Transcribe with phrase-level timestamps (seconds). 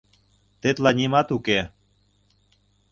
[0.61, 1.59] Тетла нимат уке.